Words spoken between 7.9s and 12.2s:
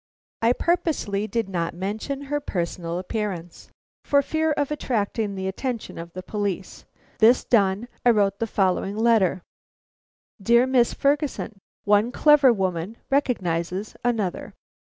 I wrote the following letter: "DEAR MISS FERGUSON: "One